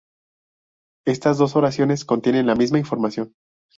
[1.05, 3.35] Estas dos oraciones contienen la misma información.